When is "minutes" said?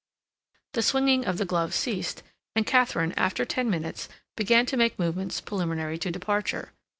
3.69-4.09